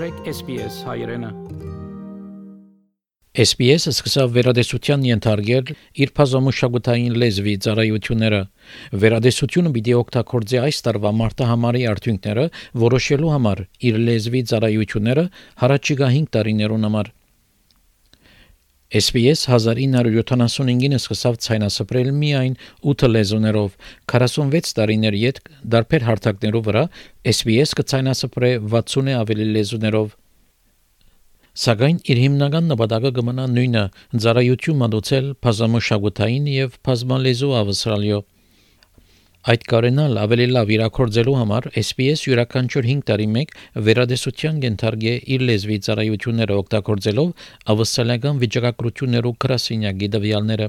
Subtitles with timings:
[0.00, 1.28] մտրեք SPS հայրենը
[3.42, 5.72] SPS-ը սկսավ վերադեսության ենթարկել
[6.04, 8.40] իր բազմամշակութային լեզվի ծառայությունները։
[9.02, 12.46] Վերադեսությունը պիտի օգտագործի այս տարվա մարտահամարի արդյունքները
[12.84, 15.26] որոշելու համար իր լեզվի ծառայությունները
[15.66, 17.12] հարաճիգա 5 տարիներուն համար։
[18.90, 22.56] SPS 1975-ին սկսավ ցայնասպրել միայն
[22.92, 23.76] 8 լեզուներով.
[24.10, 25.38] 46 տարիներ յետ
[25.74, 26.82] դարբեր հարթակներով վրա
[27.32, 30.16] SPS կցայնասպրե 60-ը ավելի լեզուներով
[31.60, 33.84] Սակայն իր հիմնական նպատակը կմնա նույնը՝
[34.26, 38.20] ծառայություն մատուցել բազմամշակութային եւ բազմալեզու ավստրալիո
[39.50, 43.54] Այդ կարենալ ավելի լավ իրակորձելու համար SPS յուրաքանչյուր 5 տարի մեկ
[43.86, 47.32] վերադեսության կենթարգե իր լեզվի ծառայությունները օգտագործելով
[47.74, 50.68] ավստրալիական վիճակագրություններու գրասենյակի դվյալները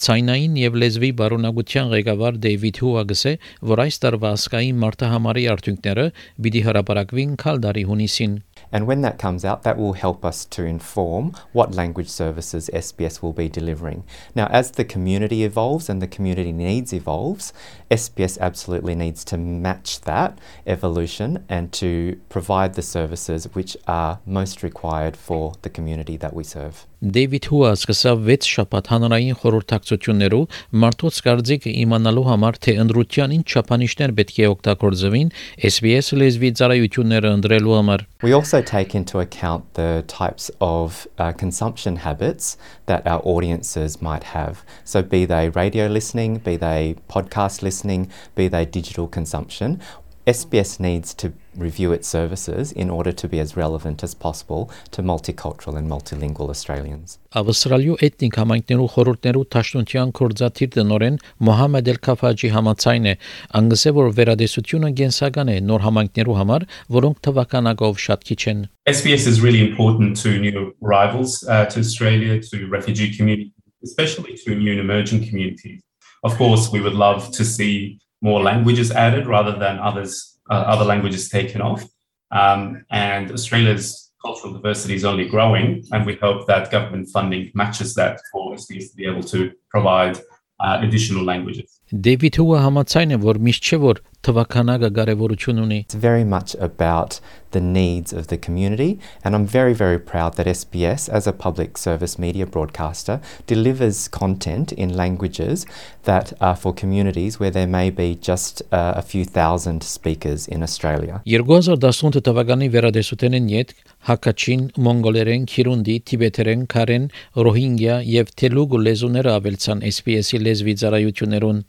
[0.00, 3.32] Ցայնային եւ լեզվի բարոնակության ղեկավար Դեյվիդ Հուագսը,
[3.72, 6.06] որ այս տարվա ասկայի մարտահամարի արդյունքները
[6.44, 8.36] պիտի հրապարակվին քալդարի հունիսին
[8.72, 13.22] And when that comes out, that will help us to inform what language services SBS
[13.22, 14.04] will be delivering.
[14.34, 17.52] Now, as the community evolves and the community needs evolves,
[17.90, 24.62] SBS absolutely needs to match that evolution and to provide the services which are most
[24.62, 26.86] required for the community that we serve.
[27.00, 34.12] Դեյվիդ Հուա սկսավ 6 շաբաթ հանրային խորհրդակցություններով մարդոց կարծիքը իմանալու համար թե ընդրության ինչ չափանիշներ
[34.18, 35.30] պետք է օգտագործվին
[35.70, 41.96] SBS լեզվի ծառայությունները ընդրելու համար We also take into account the types of uh, consumption
[42.04, 44.60] habits that our audiences might have.
[44.84, 49.80] So be they radio listening, be they podcast listening, be they digital consumption.
[50.26, 55.02] SBS needs to review its services in order to be as relevant as possible to
[55.02, 57.18] multicultural and multilingual Australians.
[57.30, 63.14] Ավստրալիու էթնիկ համայնքներու խորհուրդներու Տաշտունտյան կորձաթիր տնորեն Մոհամեդ Էլ-Քաֆաջի համաձայն է,
[63.60, 68.66] անգսե որ վերադեսությունը գենսական է նոր համայնքներու համար, որոնք թվականակով շատ քիչ են.
[68.90, 74.54] SBS is really important to new arrivals uh, to Australia, to refugee communities, especially to
[74.54, 75.80] new and emerging communities.
[76.22, 80.84] Of course, we would love to see more languages added rather than others uh, other
[80.84, 81.84] languages taken off.
[82.30, 87.94] Um, and Australia's cultural diversity is only growing, and we hope that government funding matches
[87.94, 90.18] that for SBS to be able to provide
[90.60, 91.79] uh, additional languages.
[91.90, 95.78] Դեվիդ Հուը համաձայն է, որ միշտ չէ որ թվականակը կարևորություն ունի.
[95.88, 97.18] It's very much about
[97.50, 101.78] the needs of the community and I'm very very proud that SBS as a public
[101.78, 105.66] service media broadcaster delivers content in languages
[106.04, 110.62] that are for communities where there may be just uh, a few thousand speakers in
[110.62, 111.22] Australia.
[111.26, 113.74] 2018 թվականի վերադեսութենեն յետ
[114.12, 117.10] հակաչին, մոնգոլերեն, քիրունդի, տիբետերեն, քարեն,
[117.48, 121.62] ռոհինգյա եւ թելուգու լեզուները ավելցան SBS-ի լեզվի ծառայություններուն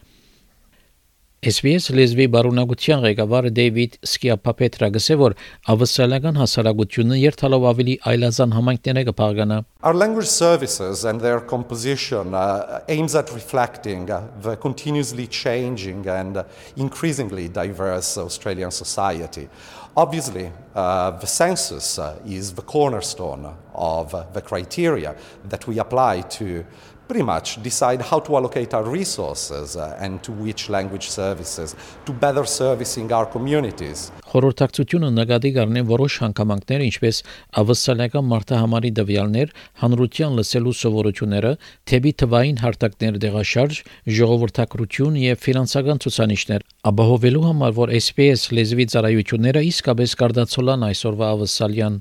[1.46, 5.34] SBS լեզվի բարունակության ղեկավար Դեյվիդ Սկիապապետրա գսե որ
[5.74, 13.14] ավստրալիական հասարակությունը երթալով ավելի այլազան համայնքները կփաղանա Our language services and their composition uh, aims
[13.14, 16.44] at reflecting uh, the continuously changing and uh,
[16.76, 19.48] increasingly diverse Australian society.
[19.96, 25.14] Obviously, uh, the census uh, is the cornerstone of uh, the criteria
[25.48, 26.64] that we apply to
[27.11, 32.11] pretty much decide how to allocate our resources uh, and to which language services to
[32.13, 33.99] better servicing our communities.
[34.31, 37.17] Խորհրդակցությունը նկատի կառնի որոշ հանգամանքներ, ինչպես
[37.61, 39.51] ավստրալիական մարտահամարի դվյալներ,
[39.81, 41.51] հանրության լսելու սովորությունները,
[41.91, 43.81] թեպի թվային հարթակներ դեղաշարժ,
[44.19, 51.99] ժողովրդակրություն եւ ֆինանսական ցուցանիշներ, ապահովելու համար, որ SPS լեզվի ծառայությունները իսկապես կարդացոլան այսօրվա ավստրալիան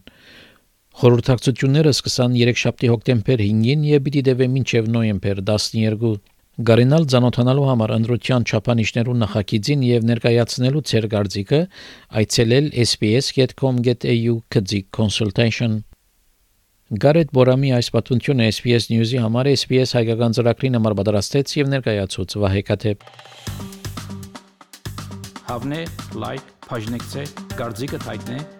[0.99, 6.19] Խորհրդակցությունները սկսան 3 շաբթի հոկտեմբեր 5-ին եւ պիտի դեվեն մինչեւ նոյեմբեր 12
[6.61, 11.61] Գարենալ ցանոթանալու համար ընդրության չափանիշներու նախագիծին եւ ներկայացնելու ցեր գարձիկը
[12.21, 15.79] այցելել sps.com.au կձի consultation
[16.91, 22.65] Գարետ Բորամի այս պատմությունը SPS News-ի համար SPS հայկական ծրագրին համար պատրաստեց եւ ներկայացուց Վահե
[22.69, 23.11] Կաթեփ
[25.49, 25.85] Հավնե
[26.25, 28.60] լայք բաժնեկցե դարձիկը թայտնե